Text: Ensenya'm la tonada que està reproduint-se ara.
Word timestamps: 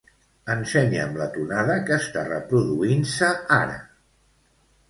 Ensenya'm 0.53 1.11
la 1.19 1.27
tonada 1.35 1.75
que 1.89 1.95
està 2.03 2.25
reproduint-se 2.31 3.31
ara. 3.59 3.77